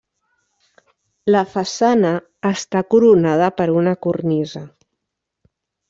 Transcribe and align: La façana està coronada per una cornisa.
La 1.35 1.43
façana 1.51 2.15
està 2.55 2.83
coronada 2.95 3.53
per 3.61 3.71
una 3.83 3.97
cornisa. 4.07 4.67